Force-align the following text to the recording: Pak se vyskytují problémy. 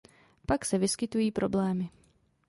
Pak 0.45 0.65
se 0.65 0.77
vyskytují 0.77 1.31
problémy. 1.31 1.89